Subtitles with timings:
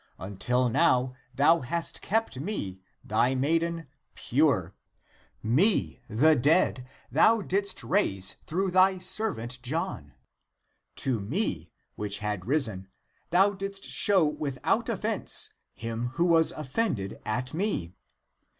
[0.17, 3.85] Until now thou hast kept me, thy maiden,
[4.15, 4.73] pure.
[5.43, 10.15] Me, the dead, thou didst raise through thy servant John,
[10.95, 12.87] To me, which had risen,
[13.29, 17.93] thou didst show without offense him who was offended (at me).